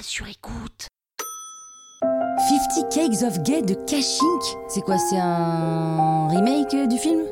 Sur 0.00 0.26
écoute. 0.28 0.88
50 2.72 2.88
Cakes 2.92 3.22
of 3.22 3.42
Gay 3.42 3.62
de 3.62 3.74
Cashink 3.74 4.42
C'est 4.68 4.80
quoi, 4.80 4.96
c'est 4.98 5.18
un 5.18 6.28
remake 6.28 6.88
du 6.88 6.98
film? 6.98 7.22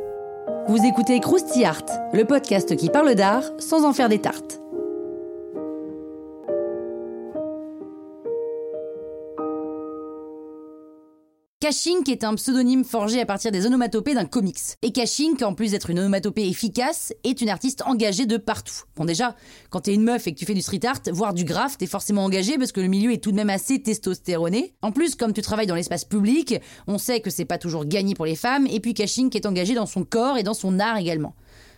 Vous 0.68 0.84
écoutez 0.84 1.20
Krusty 1.20 1.64
Art, 1.64 1.84
le 2.12 2.24
podcast 2.24 2.76
qui 2.76 2.90
parle 2.90 3.14
d'art 3.14 3.44
sans 3.58 3.84
en 3.84 3.92
faire 3.92 4.08
des 4.08 4.20
tartes. 4.20 4.60
Cashink 11.62 12.08
est 12.08 12.24
un 12.24 12.36
pseudonyme 12.36 12.84
forgé 12.84 13.20
à 13.20 13.26
partir 13.26 13.52
des 13.52 13.66
onomatopées 13.66 14.14
d'un 14.14 14.24
comics. 14.24 14.78
Et 14.80 14.92
Cashink, 14.92 15.42
en 15.42 15.52
plus 15.52 15.72
d'être 15.72 15.90
une 15.90 15.98
onomatopée 15.98 16.48
efficace, 16.48 17.12
est 17.22 17.42
une 17.42 17.50
artiste 17.50 17.82
engagée 17.84 18.24
de 18.24 18.38
partout. 18.38 18.84
Bon 18.96 19.04
déjà, 19.04 19.36
quand 19.68 19.80
t'es 19.80 19.92
une 19.92 20.02
meuf 20.02 20.26
et 20.26 20.32
que 20.32 20.38
tu 20.38 20.46
fais 20.46 20.54
du 20.54 20.62
street 20.62 20.80
art, 20.86 21.00
voire 21.12 21.34
du 21.34 21.44
graphe, 21.44 21.76
t'es 21.76 21.84
forcément 21.84 22.24
engagée 22.24 22.56
parce 22.56 22.72
que 22.72 22.80
le 22.80 22.88
milieu 22.88 23.12
est 23.12 23.22
tout 23.22 23.30
de 23.30 23.36
même 23.36 23.50
assez 23.50 23.78
testostéroné. 23.78 24.72
En 24.80 24.90
plus, 24.90 25.16
comme 25.16 25.34
tu 25.34 25.42
travailles 25.42 25.66
dans 25.66 25.74
l'espace 25.74 26.06
public, 26.06 26.54
on 26.86 26.96
sait 26.96 27.20
que 27.20 27.28
c'est 27.28 27.44
pas 27.44 27.58
toujours 27.58 27.84
gagné 27.84 28.14
pour 28.14 28.24
les 28.24 28.36
femmes, 28.36 28.66
et 28.66 28.80
puis 28.80 28.94
Cashink 28.94 29.36
est 29.36 29.44
engagée 29.44 29.74
dans 29.74 29.84
son 29.84 30.02
corps 30.02 30.38
et 30.38 30.42
dans 30.42 30.54
son 30.54 30.80
art 30.80 30.96
également. 30.96 31.34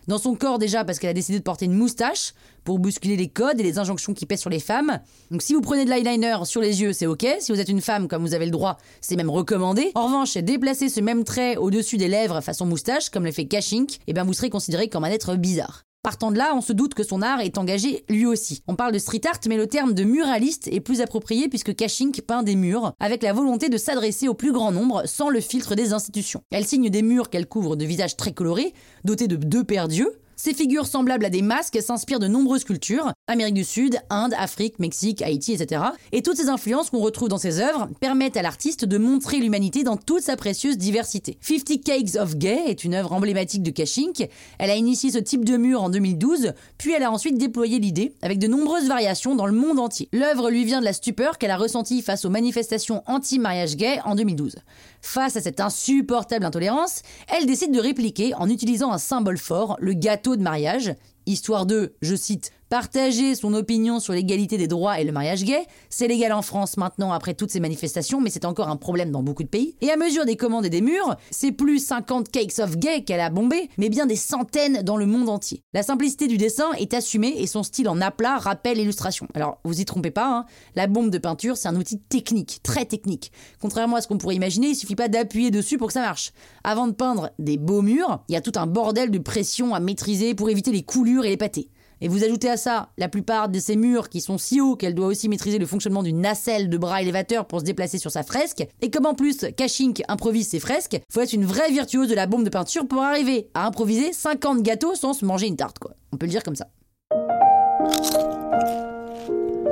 Dans 0.09 0.19
son 0.19 0.35
corps 0.35 0.59
déjà 0.59 0.85
parce 0.85 0.99
qu'elle 0.99 1.11
a 1.11 1.15
décidé 1.15 1.39
de 1.39 1.45
porter 1.45 1.67
une 1.67 1.75
moustache 1.75 2.35
pour 2.65 2.79
bousculer 2.79 3.17
les 3.17 3.29
codes 3.29 3.61
et 3.61 3.63
les 3.63 3.79
injonctions 3.79 4.15
qui 4.15 4.27
pèsent 4.27 4.41
sur 4.41 4.51
les 4.51 4.61
femmes. 4.61 5.01
Donc 5.31 5.43
si 5.43 5.55
vous 5.55 5.61
prenez 5.61 5.85
de 5.85 5.91
l'eyeliner 5.91 6.39
sur 6.45 6.61
les 6.61 6.83
yeux, 6.83 6.93
c'est 6.93 7.07
ok. 7.07 7.27
Si 7.41 7.53
vous 7.53 7.61
êtes 7.61 7.69
une 7.69 7.81
femme, 7.81 8.09
comme 8.09 8.23
vous 8.23 8.35
avez 8.35 8.47
le 8.47 8.51
droit, 8.51 8.79
c'est 9.01 9.17
même 9.17 9.31
recommandé. 9.31 9.93
En 9.95 10.07
revanche, 10.07 10.37
déplacer 10.37 10.89
ce 10.89 11.01
même 11.01 11.25
trait 11.25 11.57
au-dessus 11.57 11.97
des 11.97 12.09
lèvres 12.09 12.41
façon 12.41 12.67
moustache, 12.67 13.11
comme 13.11 13.25
le 13.25 13.33
fait 13.33 13.47
Cashink, 13.47 13.99
eh 14.07 14.13
bien 14.13 14.25
vous 14.25 14.33
serez 14.35 14.51
considéré 14.51 14.89
comme 14.89 15.05
un 15.05 15.11
être 15.11 15.37
bizarre. 15.37 15.85
Partant 16.03 16.33
de 16.33 16.37
là, 16.37 16.53
on 16.57 16.61
se 16.61 16.73
doute 16.73 16.95
que 16.95 17.05
son 17.05 17.23
art 17.23 17.41
est 17.41 17.59
engagé 17.59 18.05
lui 18.09 18.27
aussi. 18.27 18.65
On 18.67 18.75
parle 18.75 18.91
de 18.91 18.99
street 18.99 19.21
art, 19.25 19.39
mais 19.49 19.57
le 19.57 19.69
terme 19.69 19.95
de 19.95 20.03
muraliste 20.03 20.67
est 20.67 20.81
plus 20.81 21.01
approprié 21.01 21.49
puisque 21.49 21.77
Cashink 21.77 22.23
peint 22.23 22.43
des 22.43 22.57
murs 22.57 22.93
avec 22.99 23.23
la 23.23 23.33
volonté 23.33 23.69
de 23.69 23.77
s'adresser 23.77 24.27
au 24.27 24.35
plus 24.35 24.51
grand 24.51 24.73
nombre 24.73 25.03
sans 25.07 25.29
le 25.29 25.41
filtre 25.41 25.77
des 25.77 25.93
institutions. 25.93 26.43
Elle 26.51 26.67
signe 26.67 26.91
des 26.91 27.03
murs 27.03 27.31
qu'elle 27.31 27.47
couvre 27.47 27.77
de 27.77 27.85
visages 27.85 28.17
très 28.17 28.33
colorés, 28.33 28.75
dotés 29.05 29.29
de 29.29 29.37
deux 29.37 29.63
paires 29.63 29.87
d'yeux, 29.87 30.19
ces 30.37 30.55
figures 30.55 30.87
semblables 30.87 31.25
à 31.25 31.31
des 31.31 31.43
masques 31.43 31.81
s'inspirent 31.81 32.19
de 32.19 32.27
nombreuses 32.27 32.65
cultures, 32.65 33.13
Amérique 33.27 33.55
du 33.55 33.65
Sud, 33.65 33.99
Inde, 34.11 34.35
Afrique, 34.37 34.79
Mexique, 34.79 35.23
Haïti, 35.23 35.53
etc. 35.53 35.83
Et 36.13 36.23
toutes 36.23 36.37
ces 36.37 36.49
influences 36.49 36.91
qu'on 36.91 37.01
retrouve 37.01 37.29
dans 37.29 37.39
ses 37.39 37.61
œuvres 37.61 37.89
permettent 38.01 38.37
à 38.37 38.43
l'artiste 38.43 38.85
de 38.85 38.99
montrer 38.99 39.39
l'humanité 39.39 39.85
dans 39.85 39.97
toute 39.97 40.23
sa 40.23 40.37
précieuse 40.37 40.79
diversité. 40.79 41.39
Fifty 41.41 41.81
Cakes 41.81 42.17
of 42.17 42.37
Gay 42.37 42.63
est 42.67 42.85
une 42.85 42.95
œuvre 42.95 43.13
emblématique 43.13 43.63
de 43.63 43.71
Cashink. 43.71 44.29
Elle 44.59 44.71
a 44.71 44.77
initié 44.77 45.11
ce 45.11 45.19
type 45.19 45.45
de 45.45 45.57
mur 45.57 45.83
en 45.83 45.91
2012, 45.91 46.53
puis 46.79 46.93
elle 46.93 47.03
a 47.03 47.13
ensuite 47.13 47.39
déployé 47.39 47.79
l'idée 47.79 48.15
avec 48.23 48.39
de 48.39 48.47
nombreuses 48.47 48.89
variations 48.89 49.35
dans 49.35 49.47
le 49.47 49.53
monde 49.53 49.79
entier. 49.79 50.09
L'œuvre 50.13 50.51
lui 50.51 50.65
vient 50.65 50.81
de 50.81 50.85
la 50.85 50.93
stupeur 50.93 51.39
qu'elle 51.39 51.51
a 51.51 51.57
ressentie 51.57 52.03
face 52.03 52.25
aux 52.25 52.31
manifestations 52.31 53.03
anti-mariage 53.07 53.77
gay 53.77 54.01
en 54.05 54.15
2012. 54.15 54.57
Face 55.01 55.37
à 55.37 55.41
cette 55.41 55.61
insupportable 55.61 56.45
intolérance, 56.45 57.03
elle 57.29 57.47
décide 57.47 57.73
de 57.73 57.81
répliquer 57.81 58.35
en 58.35 58.49
utilisant 58.49 58.93
un 58.93 58.99
symbole 58.99 59.39
fort, 59.39 59.77
le 59.81 59.95
gâteau 59.95 60.22
de 60.37 60.43
mariage, 60.43 60.97
histoire 61.27 61.67
de, 61.67 61.95
je 62.03 62.15
cite, 62.15 62.53
partager 62.73 63.35
son 63.35 63.53
opinion 63.53 64.01
sur 64.01 64.15
l'égalité 64.15 64.57
des 64.57 64.67
droits 64.67 64.99
et 64.99 65.05
le 65.05 65.13
mariage 65.13 65.45
gay. 65.45 65.67
C'est 65.91 66.09
légal 66.09 66.33
en 66.33 66.41
France 66.41 66.79
maintenant 66.79 67.13
après 67.13 67.35
toutes 67.35 67.51
ces 67.51 67.61
manifestations, 67.61 68.19
mais 68.19 68.31
c'est 68.31 68.47
encore 68.47 68.69
un 68.69 68.77
problème 68.77 69.11
dans 69.11 69.23
beaucoup 69.23 69.43
de 69.43 69.49
pays. 69.49 69.77
Et 69.83 69.91
à 69.91 69.99
mesure 69.99 70.25
des 70.25 70.37
commandes 70.37 70.65
et 70.65 70.71
des 70.71 70.81
murs, 70.81 71.15
c'est 71.31 71.53
plus 71.53 71.85
50 71.85 72.31
cakes 72.31 72.61
of 72.61 72.79
gay 72.79 73.05
qu'elle 73.05 73.21
a 73.21 73.29
bombé, 73.29 73.69
mais 73.77 73.91
bien 73.91 74.07
des 74.07 74.17
centaines 74.17 74.81
dans 74.85 74.97
le 74.97 75.05
monde 75.05 75.29
entier. 75.29 75.61
La 75.75 75.83
simplicité 75.83 76.29
du 76.29 76.39
dessin 76.39 76.73
est 76.79 76.95
assumée 76.95 77.35
et 77.37 77.47
son 77.47 77.63
style 77.63 77.91
en 77.91 78.01
aplat 78.01 78.39
rappelle 78.39 78.79
l'illustration. 78.79 79.29
Alors, 79.35 79.59
vous 79.65 79.79
y 79.79 79.85
trompez 79.85 80.11
pas, 80.11 80.35
hein, 80.35 80.47
la 80.75 80.87
bombe 80.87 81.11
de 81.11 81.19
peinture, 81.19 81.59
c'est 81.59 81.69
un 81.69 81.77
outil 81.77 81.99
technique, 81.99 82.61
très 82.63 82.87
technique. 82.87 83.33
Contrairement 83.61 83.97
à 83.97 84.01
ce 84.01 84.09
qu'on 84.09 84.17
pourrait 84.17 84.37
imaginer, 84.37 84.69
il 84.69 84.77
suffit 84.77 84.97
pas 84.97 85.09
d'appuyer 85.09 85.51
dessus 85.51 85.77
pour 85.77 85.89
que 85.89 85.93
ça 85.93 86.01
marche. 86.01 86.33
Avant 86.65 86.87
de 86.87 86.93
peindre 86.93 87.33
des 87.39 87.59
beaux 87.59 87.83
murs, 87.83 88.25
il 88.31 88.33
y 88.33 88.37
a 88.37 88.41
tout 88.41 88.53
un 88.55 88.67
bordel 88.67 89.11
de 89.11 89.19
pression 89.19 89.75
à 89.75 89.81
maîtriser 89.81 90.35
pour 90.35 90.49
éviter 90.49 90.73
les 90.73 90.85
coulures 90.85 91.12
et 91.21 91.29
les 91.29 91.37
pâtés. 91.37 91.69
Et 92.01 92.09
vous 92.09 92.25
ajoutez 92.25 92.51
à 92.51 92.57
ça 92.57 92.89
la 92.99 93.09
plupart 93.09 93.49
de 93.49 93.61
ces 93.61 93.77
murs 93.77 94.09
qui 94.09 94.21
sont 94.21 94.37
si 94.37 94.61
hauts 94.61 94.75
qu'elle 94.75 94.95
doit 94.95 95.07
aussi 95.07 95.29
maîtriser 95.29 95.59
le 95.59 95.67
fonctionnement 95.67 96.03
d'une 96.03 96.21
nacelle 96.21 96.69
de 96.69 96.77
bras 96.77 97.01
élévateur 97.01 97.47
pour 97.47 97.61
se 97.61 97.65
déplacer 97.65 97.97
sur 97.97 98.11
sa 98.11 98.25
fresque. 98.25 98.67
Et 98.81 98.91
comme 98.91 99.07
en 99.07 99.15
plus 99.15 99.47
Kashink 99.57 100.03
improvise 100.09 100.49
ses 100.49 100.59
fresques, 100.59 101.01
faut 101.13 101.21
être 101.21 101.33
une 101.33 101.45
vraie 101.45 101.71
virtuose 101.71 102.09
de 102.09 102.15
la 102.17 102.27
bombe 102.27 102.43
de 102.43 102.51
peinture 102.51 102.89
pour 102.89 103.03
arriver 103.03 103.51
à 103.55 103.67
improviser 103.67 104.13
50 104.13 104.63
gâteaux 104.63 104.97
sans 104.97 105.13
se 105.13 105.25
manger 105.25 105.47
une 105.47 105.57
tarte, 105.57 105.79
quoi. 105.79 105.93
On 106.13 106.17
peut 106.17 106.27
le 106.27 106.33
dire 106.33 106.43
comme 106.43 106.57
ça. 106.57 106.67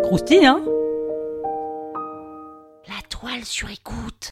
Croustille, 0.04 0.46
hein? 0.46 0.62
La 2.86 3.02
toile 3.08 3.44
sur 3.44 3.68
écoute. 3.70 4.30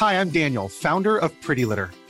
Hi, 0.00 0.14
I'm 0.14 0.30
Daniel, 0.30 0.68
founder 0.68 1.18
of 1.20 1.32
Pretty 1.40 1.64
Litter. 1.64 1.86